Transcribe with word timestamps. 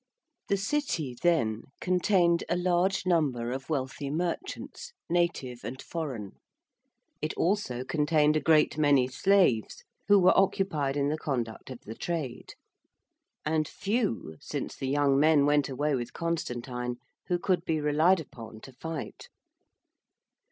The 0.47 0.57
City, 0.57 1.15
then, 1.21 1.65
contained 1.79 2.43
a 2.49 2.57
large 2.57 3.05
number 3.05 3.51
of 3.51 3.69
wealthy 3.69 4.09
merchants, 4.09 4.93
native 5.07 5.63
and 5.63 5.79
foreign; 5.79 6.39
it 7.21 7.35
also 7.35 7.83
contained 7.85 8.35
a 8.35 8.39
great 8.41 8.79
many 8.79 9.07
slaves 9.07 9.83
who 10.07 10.17
were 10.17 10.35
occupied 10.35 10.97
in 10.97 11.09
the 11.09 11.19
conduct 11.19 11.69
of 11.69 11.81
the 11.81 11.93
trade, 11.93 12.55
and 13.45 13.67
few, 13.67 14.37
since 14.39 14.75
the 14.75 14.89
young 14.89 15.19
men 15.19 15.45
went 15.45 15.69
away 15.69 15.93
with 15.93 16.13
Constantine, 16.13 16.95
who 17.27 17.37
could 17.37 17.63
be 17.63 17.79
relied 17.79 18.19
upon 18.19 18.59
to 18.61 18.73
fight. 18.73 19.27